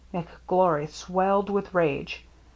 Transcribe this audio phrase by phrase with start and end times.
[0.11, 2.25] McGlory swelled with rage.